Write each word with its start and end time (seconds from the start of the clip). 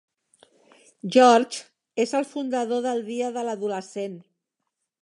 George 1.17 1.61
és 2.07 2.15
el 2.21 2.27
fundador 2.33 2.83
del 2.87 3.05
dia 3.13 3.31
de 3.39 3.47
l'adolescent. 3.51 4.19